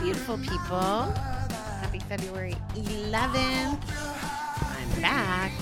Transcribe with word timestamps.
beautiful 0.00 0.38
people. 0.38 1.12
Happy 1.82 1.98
February 1.98 2.56
11th. 2.74 3.78
I'm 4.62 5.02
back. 5.02 5.52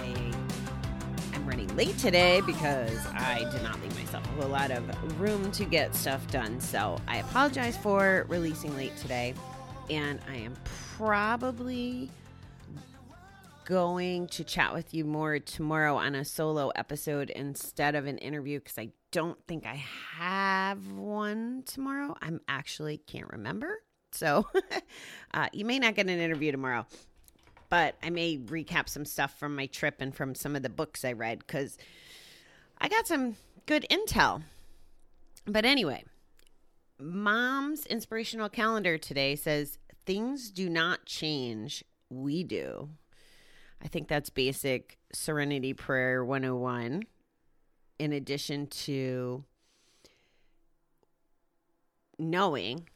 I 0.00 0.32
am 1.34 1.46
running 1.46 1.74
late 1.76 1.96
today 1.98 2.40
because 2.40 2.98
I 3.14 3.48
did 3.52 3.62
not 3.62 3.80
leave 3.80 3.94
myself 3.96 4.24
a 4.40 4.46
lot 4.46 4.72
of 4.72 5.20
room 5.20 5.52
to 5.52 5.64
get 5.64 5.94
stuff 5.94 6.28
done. 6.32 6.60
So 6.60 7.00
I 7.06 7.18
apologize 7.18 7.76
for 7.76 8.26
releasing 8.28 8.76
late 8.76 8.96
today. 8.96 9.34
And 9.88 10.18
I 10.28 10.34
am 10.38 10.56
probably 10.96 12.10
going 13.64 14.26
to 14.28 14.44
chat 14.44 14.74
with 14.74 14.92
you 14.92 15.04
more 15.04 15.38
tomorrow 15.38 15.96
on 15.96 16.14
a 16.14 16.24
solo 16.24 16.68
episode 16.70 17.30
instead 17.30 17.94
of 17.94 18.06
an 18.06 18.18
interview 18.18 18.58
because 18.58 18.78
I 18.78 18.90
don't 19.10 19.38
think 19.46 19.64
I 19.66 19.82
have 20.18 20.92
one 20.92 21.62
tomorrow. 21.64 22.14
I'm 22.20 22.40
actually 22.48 22.98
can't 22.98 23.30
remember. 23.30 23.82
So 24.12 24.46
uh, 25.34 25.48
you 25.52 25.64
may 25.64 25.78
not 25.78 25.94
get 25.94 26.06
an 26.06 26.18
interview 26.18 26.52
tomorrow, 26.52 26.86
but 27.70 27.96
I 28.02 28.10
may 28.10 28.36
recap 28.36 28.88
some 28.88 29.04
stuff 29.04 29.38
from 29.38 29.56
my 29.56 29.66
trip 29.66 29.96
and 30.00 30.14
from 30.14 30.34
some 30.34 30.56
of 30.56 30.62
the 30.62 30.68
books 30.68 31.04
I 31.04 31.12
read 31.12 31.38
because 31.38 31.78
I 32.78 32.88
got 32.88 33.06
some 33.06 33.36
good 33.66 33.86
intel. 33.90 34.42
But 35.46 35.64
anyway, 35.64 36.04
mom's 36.98 37.86
inspirational 37.86 38.48
calendar 38.48 38.98
today 38.98 39.36
says 39.36 39.78
things 40.04 40.50
do 40.50 40.68
not 40.68 41.06
change, 41.06 41.82
we 42.10 42.44
do. 42.44 42.90
I 43.84 43.88
think 43.88 44.08
that's 44.08 44.30
basic 44.30 44.98
Serenity 45.12 45.74
Prayer 45.74 46.24
101, 46.24 47.04
in 47.98 48.12
addition 48.12 48.66
to 48.66 49.44
knowing 52.18 52.88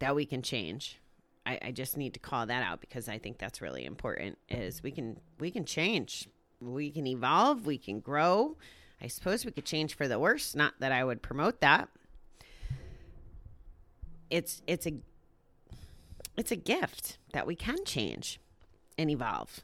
that 0.00 0.16
we 0.16 0.26
can 0.26 0.42
change. 0.42 0.98
I, 1.46 1.58
I 1.62 1.70
just 1.70 1.96
need 1.96 2.14
to 2.14 2.20
call 2.20 2.46
that 2.46 2.62
out 2.62 2.80
because 2.80 3.08
I 3.08 3.18
think 3.18 3.38
that's 3.38 3.60
really 3.60 3.84
important 3.84 4.38
is 4.48 4.82
we 4.82 4.90
can 4.90 5.20
we 5.38 5.50
can 5.50 5.64
change. 5.64 6.28
We 6.60 6.90
can 6.90 7.06
evolve, 7.06 7.66
we 7.66 7.78
can 7.78 8.00
grow. 8.00 8.56
I 9.00 9.08
suppose 9.08 9.44
we 9.44 9.50
could 9.50 9.64
change 9.64 9.94
for 9.96 10.06
the 10.06 10.18
worse, 10.18 10.54
not 10.54 10.74
that 10.78 10.92
I 10.92 11.04
would 11.04 11.22
promote 11.22 11.60
that. 11.60 11.88
It's 14.30 14.62
it's 14.66 14.86
a 14.86 14.94
it's 16.36 16.50
a 16.50 16.56
gift 16.56 17.18
that 17.32 17.46
we 17.46 17.54
can 17.54 17.84
change 17.84 18.40
and 18.96 19.10
evolve. 19.10 19.62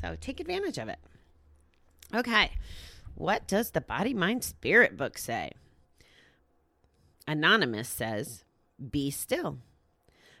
So 0.00 0.16
take 0.20 0.40
advantage 0.40 0.78
of 0.78 0.88
it. 0.88 0.98
Okay. 2.14 2.52
What 3.14 3.48
does 3.48 3.70
the 3.70 3.80
Body 3.80 4.12
Mind 4.12 4.44
Spirit 4.44 4.96
book 4.96 5.16
say? 5.16 5.52
Anonymous 7.26 7.88
says, 7.88 8.44
Be 8.90 9.10
still. 9.10 9.58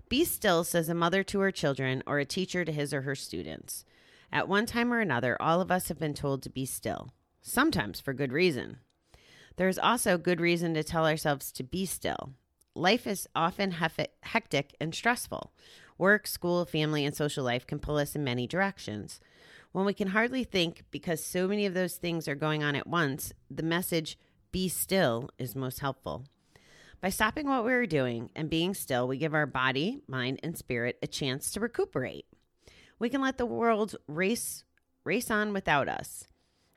Be 0.08 0.24
still, 0.24 0.62
says 0.62 0.88
a 0.88 0.94
mother 0.94 1.24
to 1.24 1.40
her 1.40 1.50
children 1.50 2.02
or 2.06 2.18
a 2.18 2.24
teacher 2.24 2.64
to 2.64 2.70
his 2.70 2.92
or 2.92 3.02
her 3.02 3.14
students. 3.14 3.84
At 4.30 4.48
one 4.48 4.66
time 4.66 4.92
or 4.92 5.00
another, 5.00 5.40
all 5.40 5.60
of 5.60 5.70
us 5.70 5.88
have 5.88 5.98
been 5.98 6.14
told 6.14 6.42
to 6.42 6.50
be 6.50 6.66
still, 6.66 7.10
sometimes 7.40 7.98
for 7.98 8.12
good 8.12 8.32
reason. 8.32 8.78
There 9.56 9.68
is 9.68 9.78
also 9.78 10.18
good 10.18 10.40
reason 10.40 10.74
to 10.74 10.84
tell 10.84 11.06
ourselves 11.06 11.50
to 11.52 11.64
be 11.64 11.86
still. 11.86 12.34
Life 12.74 13.06
is 13.06 13.26
often 13.34 13.74
hectic 14.22 14.76
and 14.78 14.94
stressful. 14.94 15.50
Work, 15.98 16.26
school, 16.26 16.64
family, 16.66 17.04
and 17.04 17.14
social 17.14 17.44
life 17.44 17.66
can 17.66 17.78
pull 17.78 17.96
us 17.96 18.14
in 18.14 18.22
many 18.22 18.46
directions. 18.46 19.20
When 19.72 19.86
we 19.86 19.94
can 19.94 20.08
hardly 20.08 20.44
think 20.44 20.84
because 20.90 21.24
so 21.24 21.48
many 21.48 21.66
of 21.66 21.74
those 21.74 21.96
things 21.96 22.28
are 22.28 22.34
going 22.34 22.62
on 22.62 22.74
at 22.76 22.86
once, 22.86 23.32
the 23.50 23.62
message, 23.62 24.18
be 24.52 24.68
still, 24.68 25.30
is 25.38 25.56
most 25.56 25.80
helpful. 25.80 26.24
By 27.00 27.10
stopping 27.10 27.46
what 27.46 27.64
we 27.64 27.72
are 27.72 27.86
doing 27.86 28.30
and 28.34 28.50
being 28.50 28.74
still, 28.74 29.06
we 29.06 29.18
give 29.18 29.34
our 29.34 29.46
body, 29.46 30.00
mind, 30.08 30.40
and 30.42 30.56
spirit 30.56 30.98
a 31.02 31.06
chance 31.06 31.50
to 31.52 31.60
recuperate. 31.60 32.26
We 32.98 33.10
can 33.10 33.20
let 33.20 33.38
the 33.38 33.46
world 33.46 33.96
race 34.06 34.64
race 35.04 35.30
on 35.30 35.52
without 35.52 35.88
us. 35.88 36.26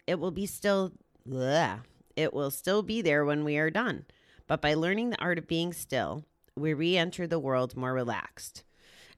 It 0.06 0.20
will 0.20 0.32
be 0.32 0.46
still 0.46 0.92
bleh, 1.28 1.80
it 2.16 2.34
will 2.34 2.52
still 2.52 2.84
be 2.84 3.02
there 3.02 3.26
when 3.26 3.44
we 3.44 3.58
are 3.58 3.70
done. 3.70 4.06
But 4.46 4.62
by 4.62 4.74
learning 4.74 5.10
the 5.10 5.22
art 5.22 5.38
of 5.38 5.48
being 5.48 5.74
still, 5.74 6.26
we 6.56 6.74
re-enter 6.74 7.26
the 7.28 7.40
world 7.40 7.78
more 7.78 7.94
relaxed 7.94 8.64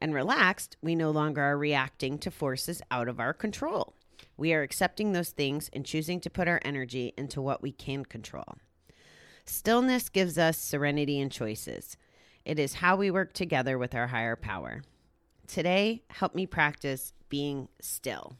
and 0.02 0.14
relaxed, 0.14 0.76
we 0.82 0.96
no 0.96 1.12
longer 1.12 1.42
are 1.42 1.58
reacting 1.58 2.18
to 2.20 2.32
forces 2.32 2.82
out 2.90 3.08
of 3.08 3.20
our 3.20 3.34
control. 3.34 3.94
We 4.36 4.54
are 4.54 4.64
accepting 4.64 5.12
those 5.12 5.30
things 5.30 5.70
and 5.72 5.86
choosing 5.86 6.20
to 6.22 6.30
put 6.30 6.48
our 6.48 6.60
energy 6.66 7.14
into 7.16 7.42
what 7.42 7.62
we 7.62 7.72
can 7.72 8.04
control. 8.04 8.58
Stillness 9.46 10.10
gives 10.10 10.38
us 10.38 10.58
serenity 10.58 11.20
and 11.20 11.32
choices. 11.32 11.98
It 12.44 12.58
is 12.58 12.76
how 12.76 12.96
we 12.96 13.12
work 13.12 13.34
together 13.34 13.78
with 13.78 13.94
our 13.94 14.08
higher 14.08 14.36
power. 14.36 14.82
Today, 15.48 16.04
help 16.10 16.34
me 16.34 16.48
practice 16.48 17.14
being 17.30 17.68
still. 17.80 18.38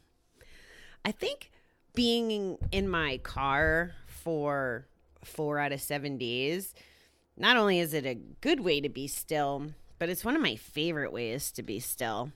I 1.04 1.12
think 1.12 1.50
being 1.94 2.58
in 2.72 2.88
my 2.88 3.18
car 3.18 3.92
for 4.06 4.86
four 5.22 5.58
out 5.58 5.72
of 5.72 5.80
seven 5.80 6.18
days, 6.18 6.74
not 7.36 7.56
only 7.56 7.78
is 7.78 7.94
it 7.94 8.06
a 8.06 8.14
good 8.40 8.60
way 8.60 8.80
to 8.80 8.88
be 8.88 9.06
still, 9.06 9.72
but 10.02 10.08
it's 10.08 10.24
one 10.24 10.34
of 10.34 10.42
my 10.42 10.56
favorite 10.56 11.12
ways 11.12 11.52
to 11.52 11.62
be 11.62 11.78
still 11.78 12.32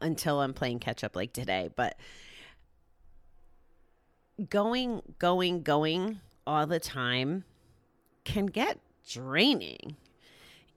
until 0.00 0.40
I'm 0.40 0.54
playing 0.54 0.78
catch 0.78 1.04
up 1.04 1.14
like 1.14 1.34
today. 1.34 1.68
But 1.76 1.98
going, 4.48 5.02
going, 5.18 5.62
going 5.62 6.20
all 6.46 6.66
the 6.66 6.80
time 6.80 7.44
can 8.24 8.46
get 8.46 8.78
draining. 9.06 9.96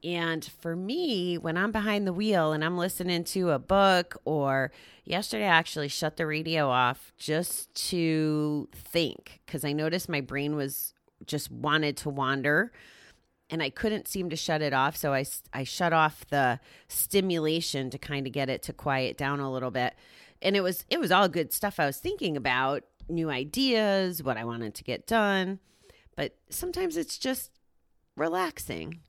And 0.03 0.43
for 0.43 0.75
me, 0.75 1.37
when 1.37 1.55
I'm 1.55 1.71
behind 1.71 2.05
the 2.05 2.11
wheel 2.11 2.51
and 2.51 2.61
I'm 2.61 2.77
listening 2.77 3.23
to 3.23 3.51
a 3.51 3.57
book, 3.57 4.17
or 4.25 4.73
yesterday 5.05 5.45
I 5.45 5.55
actually 5.55 5.87
shut 5.87 6.17
the 6.17 6.27
radio 6.27 6.67
off 6.67 7.13
just 7.17 7.73
to 7.91 8.67
think 8.73 9.39
because 9.45 9.63
I 9.63 9.71
noticed 9.71 10.09
my 10.09 10.19
brain 10.19 10.57
was 10.57 10.93
just 11.25 11.49
wanted 11.49 11.95
to 11.95 12.09
wander 12.09 12.73
and 13.49 13.63
I 13.63 13.69
couldn't 13.69 14.07
seem 14.07 14.29
to 14.29 14.35
shut 14.35 14.61
it 14.61 14.73
off. 14.73 14.95
So 14.95 15.13
I, 15.13 15.25
I 15.53 15.63
shut 15.63 15.93
off 15.93 16.25
the 16.29 16.59
stimulation 16.87 17.89
to 17.89 17.97
kind 17.97 18.27
of 18.27 18.33
get 18.33 18.49
it 18.49 18.63
to 18.63 18.73
quiet 18.73 19.17
down 19.17 19.39
a 19.39 19.51
little 19.51 19.71
bit. 19.71 19.95
And 20.41 20.55
it 20.55 20.61
was 20.61 20.85
it 20.89 20.99
was 20.99 21.11
all 21.11 21.27
good 21.27 21.51
stuff 21.51 21.79
I 21.79 21.85
was 21.85 21.97
thinking 21.97 22.37
about, 22.37 22.83
new 23.09 23.29
ideas, 23.29 24.23
what 24.23 24.37
I 24.37 24.45
wanted 24.45 24.75
to 24.75 24.83
get 24.83 25.07
done. 25.07 25.59
But 26.15 26.35
sometimes 26.49 26.95
it's 26.95 27.17
just 27.17 27.51
relaxing. 28.15 29.01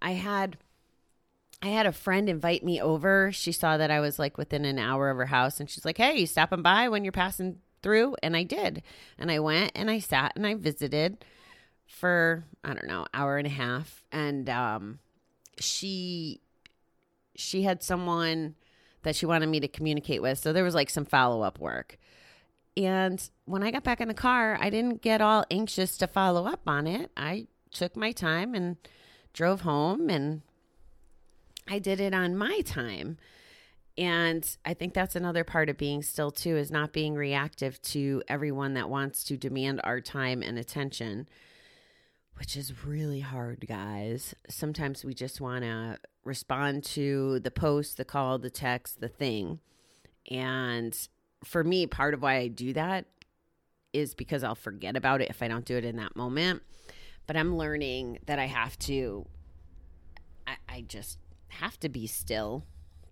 I 0.00 0.12
had 0.12 0.58
I 1.60 1.68
had 1.68 1.86
a 1.86 1.92
friend 1.92 2.28
invite 2.28 2.64
me 2.64 2.80
over. 2.80 3.32
She 3.32 3.50
saw 3.52 3.76
that 3.76 3.90
I 3.90 4.00
was 4.00 4.18
like 4.18 4.38
within 4.38 4.64
an 4.64 4.78
hour 4.78 5.10
of 5.10 5.16
her 5.16 5.26
house 5.26 5.60
and 5.60 5.68
she's 5.68 5.84
like, 5.84 5.98
"Hey, 5.98 6.20
you 6.20 6.26
stopping 6.26 6.62
by 6.62 6.88
when 6.88 7.04
you're 7.04 7.12
passing 7.12 7.58
through?" 7.82 8.16
And 8.22 8.36
I 8.36 8.44
did. 8.44 8.82
And 9.18 9.30
I 9.30 9.40
went 9.40 9.72
and 9.74 9.90
I 9.90 9.98
sat 9.98 10.32
and 10.36 10.46
I 10.46 10.54
visited 10.54 11.24
for 11.88 12.44
I 12.62 12.74
don't 12.74 12.86
know 12.86 13.06
hour 13.12 13.38
and 13.38 13.46
a 13.46 13.50
half, 13.50 14.04
and 14.12 14.48
um, 14.48 15.00
she 15.58 16.40
she 17.34 17.62
had 17.62 17.82
someone 17.82 18.54
that 19.02 19.16
she 19.16 19.26
wanted 19.26 19.48
me 19.48 19.58
to 19.60 19.68
communicate 19.68 20.22
with, 20.22 20.38
so 20.38 20.52
there 20.52 20.64
was 20.64 20.74
like 20.74 20.90
some 20.90 21.04
follow 21.04 21.42
up 21.42 21.58
work. 21.58 21.98
And 22.76 23.28
when 23.44 23.64
I 23.64 23.72
got 23.72 23.82
back 23.82 24.00
in 24.00 24.06
the 24.06 24.14
car, 24.14 24.56
I 24.60 24.70
didn't 24.70 25.02
get 25.02 25.20
all 25.20 25.44
anxious 25.50 25.96
to 25.98 26.06
follow 26.06 26.46
up 26.46 26.60
on 26.66 26.86
it. 26.86 27.10
I 27.16 27.48
took 27.72 27.96
my 27.96 28.12
time 28.12 28.54
and 28.54 28.76
drove 29.32 29.62
home 29.62 30.08
and 30.08 30.42
I 31.66 31.80
did 31.80 31.98
it 32.00 32.14
on 32.14 32.36
my 32.36 32.60
time. 32.60 33.18
And 33.96 34.48
I 34.64 34.74
think 34.74 34.94
that's 34.94 35.16
another 35.16 35.42
part 35.42 35.68
of 35.68 35.76
being 35.76 36.02
still 36.02 36.30
too 36.30 36.56
is 36.56 36.70
not 36.70 36.92
being 36.92 37.14
reactive 37.14 37.82
to 37.82 38.22
everyone 38.28 38.74
that 38.74 38.88
wants 38.88 39.24
to 39.24 39.36
demand 39.36 39.80
our 39.82 40.00
time 40.00 40.40
and 40.40 40.56
attention 40.56 41.28
which 42.38 42.56
is 42.56 42.84
really 42.84 43.20
hard, 43.20 43.66
guys. 43.66 44.34
Sometimes 44.48 45.04
we 45.04 45.12
just 45.12 45.40
want 45.40 45.64
to 45.64 45.98
respond 46.24 46.84
to 46.84 47.40
the 47.40 47.50
post, 47.50 47.96
the 47.96 48.04
call, 48.04 48.38
the 48.38 48.50
text, 48.50 49.00
the 49.00 49.08
thing. 49.08 49.58
And 50.30 50.96
for 51.42 51.64
me, 51.64 51.86
part 51.86 52.14
of 52.14 52.22
why 52.22 52.36
I 52.36 52.48
do 52.48 52.72
that 52.74 53.06
is 53.92 54.14
because 54.14 54.44
I'll 54.44 54.54
forget 54.54 54.96
about 54.96 55.20
it 55.20 55.30
if 55.30 55.42
I 55.42 55.48
don't 55.48 55.64
do 55.64 55.76
it 55.76 55.84
in 55.84 55.96
that 55.96 56.14
moment. 56.14 56.62
But 57.26 57.36
I'm 57.36 57.56
learning 57.56 58.18
that 58.26 58.38
I 58.38 58.46
have 58.46 58.78
to, 58.80 59.26
I, 60.46 60.56
I 60.68 60.80
just 60.82 61.18
have 61.48 61.80
to 61.80 61.88
be 61.88 62.06
still 62.06 62.64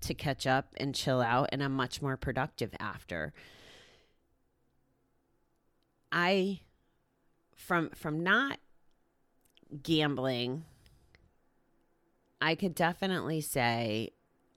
to 0.02 0.14
catch 0.14 0.46
up 0.46 0.72
and 0.76 0.94
chill 0.94 1.20
out, 1.20 1.48
and 1.50 1.62
I'm 1.62 1.72
much 1.72 2.00
more 2.00 2.16
productive 2.16 2.70
after. 2.78 3.32
I, 6.12 6.60
from 7.56 7.90
from 7.90 8.22
not 8.22 8.58
gambling, 9.82 10.64
I 12.40 12.54
could 12.54 12.74
definitely 12.74 13.40
say 13.40 14.10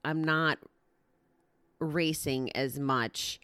I'm 0.04 0.24
not 0.24 0.60
racing 1.80 2.56
as 2.56 2.80
much 2.80 3.40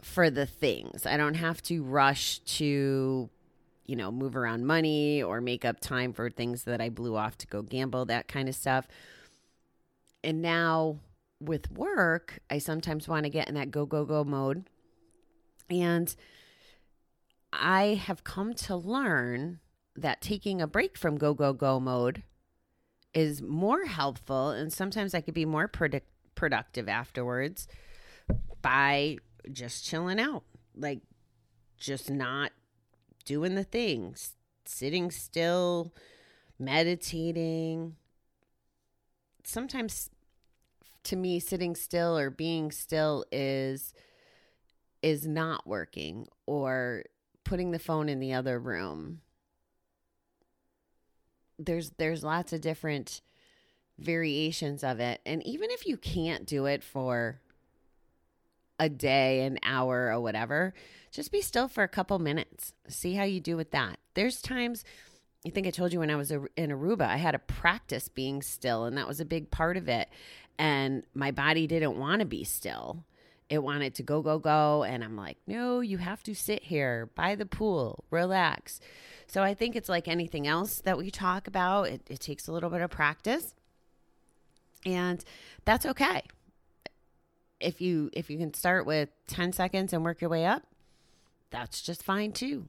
for 0.00 0.30
the 0.30 0.46
things. 0.46 1.06
I 1.06 1.16
don't 1.16 1.34
have 1.34 1.62
to 1.64 1.82
rush 1.82 2.38
to, 2.40 3.28
you 3.86 3.96
know, 3.96 4.12
move 4.12 4.36
around 4.36 4.66
money 4.66 5.22
or 5.22 5.40
make 5.40 5.64
up 5.64 5.80
time 5.80 6.12
for 6.12 6.30
things 6.30 6.64
that 6.64 6.80
I 6.80 6.88
blew 6.90 7.16
off 7.16 7.38
to 7.38 7.46
go 7.46 7.62
gamble, 7.62 8.04
that 8.06 8.28
kind 8.28 8.48
of 8.48 8.54
stuff. 8.54 8.86
and 10.22 10.40
now 10.40 10.98
with 11.40 11.70
work, 11.70 12.40
I 12.50 12.58
sometimes 12.58 13.08
want 13.08 13.24
to 13.24 13.30
get 13.30 13.48
in 13.48 13.54
that 13.54 13.70
go, 13.70 13.86
go, 13.86 14.04
go 14.04 14.24
mode. 14.24 14.64
And 15.68 16.14
I 17.52 18.00
have 18.06 18.24
come 18.24 18.54
to 18.54 18.76
learn 18.76 19.60
that 19.96 20.20
taking 20.20 20.60
a 20.60 20.66
break 20.66 20.98
from 20.98 21.16
go, 21.16 21.34
go, 21.34 21.52
go 21.52 21.78
mode 21.80 22.22
is 23.12 23.40
more 23.40 23.84
helpful. 23.84 24.50
And 24.50 24.72
sometimes 24.72 25.14
I 25.14 25.20
could 25.20 25.34
be 25.34 25.44
more 25.44 25.68
predict- 25.68 26.10
productive 26.34 26.88
afterwards 26.88 27.68
by 28.60 29.18
just 29.52 29.84
chilling 29.84 30.18
out, 30.18 30.42
like 30.76 31.00
just 31.78 32.10
not 32.10 32.52
doing 33.24 33.54
the 33.54 33.64
things, 33.64 34.34
sitting 34.64 35.10
still, 35.10 35.94
meditating. 36.58 37.96
Sometimes 39.44 40.10
to 41.04 41.16
me 41.16 41.38
sitting 41.38 41.76
still 41.76 42.18
or 42.18 42.30
being 42.30 42.70
still 42.70 43.24
is 43.30 43.92
is 45.02 45.26
not 45.26 45.66
working 45.66 46.26
or 46.46 47.04
putting 47.44 47.70
the 47.70 47.78
phone 47.78 48.08
in 48.08 48.20
the 48.20 48.32
other 48.32 48.58
room. 48.58 49.20
There's 51.58 51.90
there's 51.98 52.24
lots 52.24 52.52
of 52.52 52.60
different 52.60 53.20
variations 53.98 54.82
of 54.82 55.00
it. 55.00 55.20
And 55.24 55.46
even 55.46 55.70
if 55.70 55.86
you 55.86 55.96
can't 55.96 56.46
do 56.46 56.66
it 56.66 56.82
for 56.82 57.40
a 58.78 58.88
day, 58.88 59.44
an 59.44 59.58
hour, 59.62 60.12
or 60.12 60.20
whatever, 60.20 60.74
just 61.12 61.30
be 61.30 61.40
still 61.40 61.68
for 61.68 61.84
a 61.84 61.88
couple 61.88 62.18
minutes. 62.18 62.72
See 62.88 63.14
how 63.14 63.24
you 63.24 63.40
do 63.40 63.56
with 63.56 63.70
that. 63.70 63.98
There's 64.14 64.42
times, 64.42 64.84
I 65.46 65.50
think 65.50 65.66
I 65.66 65.70
told 65.70 65.92
you 65.92 66.00
when 66.00 66.10
I 66.10 66.16
was 66.16 66.32
in 66.32 66.48
Aruba, 66.56 67.02
I 67.02 67.16
had 67.16 67.32
to 67.32 67.38
practice 67.38 68.08
being 68.08 68.42
still, 68.42 68.84
and 68.84 68.98
that 68.98 69.06
was 69.06 69.20
a 69.20 69.24
big 69.24 69.50
part 69.50 69.76
of 69.76 69.88
it. 69.88 70.08
And 70.58 71.04
my 71.14 71.30
body 71.30 71.66
didn't 71.66 71.98
want 71.98 72.20
to 72.20 72.26
be 72.26 72.44
still. 72.44 73.04
It 73.48 73.62
wanted 73.62 73.94
to 73.96 74.02
go, 74.02 74.22
go, 74.22 74.38
go. 74.38 74.82
And 74.84 75.04
I'm 75.04 75.16
like, 75.16 75.36
no, 75.46 75.80
you 75.80 75.98
have 75.98 76.22
to 76.24 76.34
sit 76.34 76.64
here 76.64 77.10
by 77.14 77.34
the 77.34 77.46
pool, 77.46 78.04
relax. 78.10 78.80
So 79.26 79.42
I 79.42 79.54
think 79.54 79.76
it's 79.76 79.88
like 79.88 80.08
anything 80.08 80.46
else 80.46 80.80
that 80.80 80.96
we 80.98 81.10
talk 81.10 81.46
about, 81.46 81.88
it, 81.88 82.02
it 82.08 82.20
takes 82.20 82.46
a 82.48 82.52
little 82.52 82.70
bit 82.70 82.80
of 82.80 82.90
practice. 82.90 83.54
And 84.86 85.24
that's 85.64 85.86
okay. 85.86 86.22
If 87.60 87.80
you 87.80 88.10
if 88.12 88.28
you 88.28 88.38
can 88.38 88.52
start 88.52 88.84
with 88.84 89.08
10 89.28 89.52
seconds 89.52 89.92
and 89.92 90.04
work 90.04 90.20
your 90.20 90.30
way 90.30 90.44
up, 90.44 90.62
that's 91.50 91.80
just 91.80 92.02
fine 92.02 92.32
too. 92.32 92.68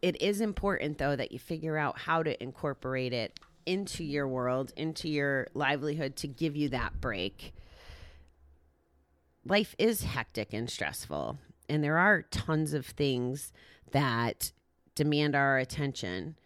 It 0.00 0.20
is 0.22 0.40
important 0.40 0.98
though 0.98 1.16
that 1.16 1.32
you 1.32 1.38
figure 1.38 1.76
out 1.76 1.98
how 1.98 2.22
to 2.22 2.40
incorporate 2.42 3.12
it 3.12 3.38
into 3.66 4.04
your 4.04 4.26
world, 4.26 4.72
into 4.76 5.08
your 5.08 5.48
livelihood 5.54 6.16
to 6.16 6.28
give 6.28 6.56
you 6.56 6.68
that 6.70 7.00
break. 7.00 7.52
Life 9.44 9.74
is 9.78 10.04
hectic 10.04 10.52
and 10.52 10.68
stressful, 10.68 11.38
and 11.70 11.82
there 11.82 11.96
are 11.96 12.22
tons 12.30 12.74
of 12.74 12.84
things 12.84 13.52
that 13.92 14.52
demand 14.94 15.34
our 15.34 15.56
attention. 15.58 16.36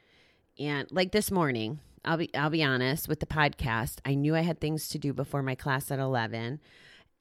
And 0.58 0.86
like 0.92 1.12
this 1.12 1.30
morning, 1.30 1.80
I'll 2.04 2.18
be 2.18 2.32
I'll 2.34 2.50
be 2.50 2.62
honest 2.62 3.08
with 3.08 3.20
the 3.20 3.26
podcast. 3.26 3.96
I 4.04 4.14
knew 4.14 4.36
I 4.36 4.42
had 4.42 4.60
things 4.60 4.88
to 4.90 4.98
do 4.98 5.12
before 5.12 5.42
my 5.42 5.54
class 5.54 5.90
at 5.90 5.98
11 5.98 6.60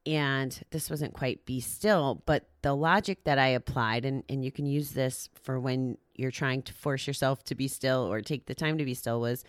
and 0.06 0.62
this 0.72 0.90
wasn't 0.90 1.14
quite 1.14 1.46
be 1.46 1.62
still, 1.62 2.22
but 2.26 2.46
the 2.62 2.76
logic 2.76 3.24
that 3.24 3.40
I 3.40 3.48
applied 3.48 4.04
and 4.06 4.24
and 4.28 4.44
you 4.44 4.52
can 4.52 4.66
use 4.66 4.92
this 4.92 5.30
for 5.42 5.60
when 5.60 5.98
you're 6.16 6.32
trying 6.32 6.62
to 6.64 6.74
force 6.74 7.08
yourself 7.08 7.44
to 7.46 7.56
be 7.56 7.68
still 7.68 8.12
or 8.12 8.22
take 8.22 8.46
the 8.46 8.56
time 8.56 8.78
to 8.78 8.86
be 8.86 8.94
still 8.94 9.20
was 9.22 9.44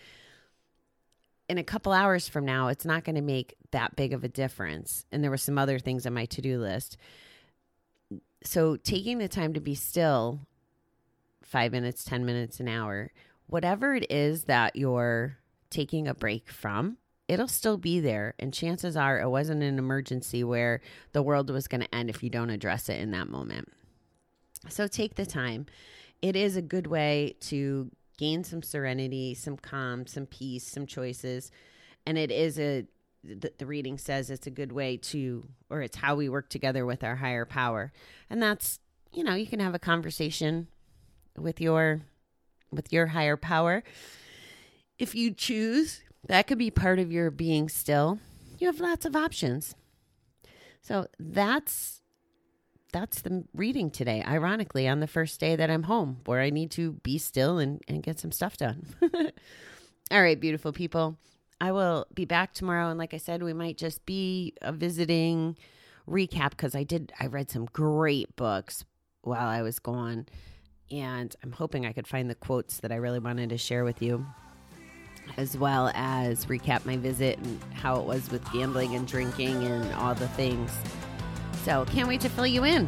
in 1.47 1.57
a 1.57 1.63
couple 1.63 1.91
hours 1.91 2.27
from 2.27 2.45
now 2.45 2.69
it's 2.69 2.85
not 2.85 3.03
going 3.03 3.15
to 3.15 3.21
make 3.21 3.55
that 3.71 3.95
big 3.95 4.13
of 4.13 4.23
a 4.23 4.29
difference. 4.29 5.05
And 5.11 5.21
there 5.21 5.29
were 5.31 5.37
some 5.37 5.57
other 5.57 5.77
things 5.77 6.07
on 6.07 6.13
my 6.13 6.25
to-do 6.25 6.59
list. 6.59 6.97
So 8.45 8.77
taking 8.77 9.17
the 9.17 9.27
time 9.27 9.53
to 9.53 9.59
be 9.59 9.75
still 9.75 10.39
5 11.43 11.71
minutes, 11.71 12.05
10 12.05 12.25
minutes, 12.25 12.59
an 12.59 12.67
hour 12.67 13.11
whatever 13.47 13.95
it 13.95 14.11
is 14.11 14.45
that 14.45 14.75
you're 14.75 15.37
taking 15.69 16.07
a 16.07 16.13
break 16.13 16.49
from, 16.49 16.97
it'll 17.27 17.47
still 17.47 17.77
be 17.77 17.99
there. 17.99 18.33
And 18.39 18.53
chances 18.53 18.95
are 18.95 19.19
it 19.19 19.29
wasn't 19.29 19.63
an 19.63 19.77
emergency 19.77 20.43
where 20.43 20.81
the 21.11 21.23
world 21.23 21.49
was 21.49 21.67
going 21.67 21.81
to 21.81 21.95
end 21.95 22.09
if 22.09 22.23
you 22.23 22.29
don't 22.29 22.49
address 22.49 22.89
it 22.89 22.99
in 22.99 23.11
that 23.11 23.29
moment. 23.29 23.71
So 24.69 24.87
take 24.87 25.15
the 25.15 25.25
time. 25.25 25.65
It 26.21 26.35
is 26.35 26.55
a 26.55 26.61
good 26.61 26.87
way 26.87 27.35
to 27.41 27.91
gain 28.17 28.43
some 28.43 28.63
serenity, 28.63 29.33
some 29.33 29.57
calm, 29.57 30.07
some 30.07 30.25
peace, 30.25 30.65
some 30.65 30.87
choices. 30.87 31.51
And 32.05 32.17
it 32.17 32.31
is 32.31 32.57
a, 32.57 32.85
the, 33.25 33.51
the 33.57 33.65
reading 33.65 33.97
says 33.97 34.29
it's 34.29 34.47
a 34.47 34.51
good 34.51 34.71
way 34.71 34.97
to, 34.97 35.47
or 35.69 35.81
it's 35.81 35.97
how 35.97 36.15
we 36.15 36.29
work 36.29 36.49
together 36.49 36.85
with 36.85 37.03
our 37.03 37.15
higher 37.15 37.45
power. 37.45 37.91
And 38.29 38.41
that's, 38.41 38.79
you 39.13 39.23
know, 39.23 39.33
you 39.33 39.47
can 39.47 39.59
have 39.59 39.75
a 39.75 39.79
conversation 39.79 40.67
with 41.37 41.59
your 41.59 42.01
with 42.71 42.91
your 42.91 43.07
higher 43.07 43.37
power. 43.37 43.83
If 44.97 45.15
you 45.15 45.31
choose, 45.31 46.01
that 46.27 46.47
could 46.47 46.57
be 46.57 46.71
part 46.71 46.99
of 46.99 47.11
your 47.11 47.31
being 47.31 47.69
still. 47.69 48.19
You 48.59 48.67
have 48.67 48.79
lots 48.79 49.05
of 49.05 49.15
options. 49.15 49.75
So 50.81 51.07
that's 51.19 52.01
that's 52.91 53.21
the 53.21 53.43
reading 53.53 53.91
today, 53.91 54.23
ironically, 54.25 54.87
on 54.87 55.01
the 55.01 55.07
first 55.07 55.39
day 55.39 55.57
that 55.57 55.69
I'm 55.69 55.83
home, 55.83 56.21
where 56.25 56.39
I 56.39 56.49
need 56.49 56.71
to 56.71 56.93
be 56.93 57.17
still 57.17 57.59
and, 57.59 57.81
and 57.89 58.01
get 58.01 58.19
some 58.19 58.31
stuff 58.31 58.55
done. 58.55 58.85
All 60.11 60.21
right, 60.21 60.39
beautiful 60.39 60.71
people. 60.71 61.17
I 61.59 61.71
will 61.71 62.05
be 62.13 62.25
back 62.25 62.53
tomorrow. 62.53 62.89
And 62.89 62.99
like 62.99 63.13
I 63.13 63.17
said, 63.17 63.41
we 63.41 63.53
might 63.53 63.77
just 63.77 64.05
be 64.05 64.53
a 64.61 64.71
visiting 64.71 65.57
recap 66.07 66.51
because 66.51 66.75
I 66.75 66.83
did, 66.83 67.11
I 67.19 67.27
read 67.27 67.49
some 67.49 67.65
great 67.65 68.35
books 68.35 68.85
while 69.21 69.47
I 69.47 69.61
was 69.61 69.79
gone 69.79 70.27
and 70.91 71.35
I'm 71.43 71.51
hoping 71.51 71.85
I 71.85 71.93
could 71.93 72.07
find 72.07 72.29
the 72.29 72.35
quotes 72.35 72.79
that 72.79 72.91
I 72.91 72.95
really 72.95 73.19
wanted 73.19 73.49
to 73.49 73.57
share 73.57 73.83
with 73.83 74.01
you, 74.01 74.25
as 75.37 75.57
well 75.57 75.91
as 75.95 76.45
recap 76.45 76.85
my 76.85 76.97
visit 76.97 77.39
and 77.39 77.59
how 77.73 77.99
it 77.99 78.05
was 78.05 78.29
with 78.29 78.49
gambling 78.51 78.95
and 78.95 79.07
drinking 79.07 79.63
and 79.63 79.93
all 79.95 80.13
the 80.13 80.27
things. 80.29 80.71
So, 81.63 81.85
can't 81.85 82.07
wait 82.07 82.21
to 82.21 82.29
fill 82.29 82.45
you 82.45 82.63
in. 82.65 82.87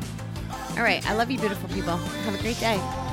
All 0.72 0.84
right. 0.84 1.06
I 1.10 1.16
love 1.16 1.32
you, 1.32 1.40
beautiful 1.40 1.70
people. 1.70 1.98
Have 1.98 2.36
a 2.36 2.42
great 2.42 2.60
day. 2.60 3.07